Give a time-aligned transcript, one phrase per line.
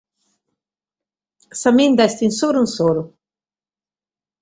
[1.61, 3.03] Sa minda est oru oru.